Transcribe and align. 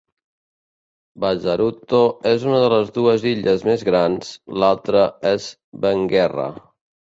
Bazaruto 1.25 1.99
és 2.31 2.45
una 2.51 2.61
de 2.63 2.71
les 2.75 2.89
dues 2.95 3.27
illes 3.33 3.67
més 3.69 3.85
grans, 3.91 4.33
l'altra 4.63 5.05
és 5.35 5.47
Benguerra. 5.85 6.49